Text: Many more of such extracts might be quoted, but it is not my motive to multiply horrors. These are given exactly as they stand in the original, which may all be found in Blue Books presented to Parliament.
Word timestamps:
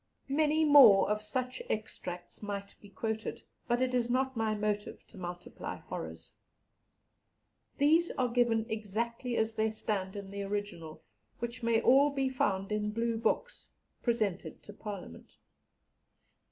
Many 0.29 0.65
more 0.65 1.07
of 1.11 1.21
such 1.21 1.61
extracts 1.69 2.41
might 2.41 2.73
be 2.81 2.89
quoted, 2.89 3.43
but 3.67 3.83
it 3.83 3.93
is 3.93 4.09
not 4.09 4.35
my 4.35 4.55
motive 4.55 5.05
to 5.09 5.17
multiply 5.19 5.75
horrors. 5.75 6.33
These 7.77 8.09
are 8.17 8.27
given 8.27 8.65
exactly 8.67 9.37
as 9.37 9.53
they 9.53 9.69
stand 9.69 10.15
in 10.15 10.31
the 10.31 10.41
original, 10.41 11.03
which 11.37 11.61
may 11.61 11.79
all 11.81 12.09
be 12.09 12.29
found 12.29 12.71
in 12.71 12.89
Blue 12.89 13.15
Books 13.15 13.69
presented 14.01 14.63
to 14.63 14.73
Parliament. 14.73 15.37